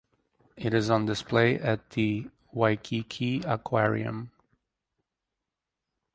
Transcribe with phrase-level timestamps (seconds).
[0.57, 4.31] It is on display at the Waikiki Aquarium.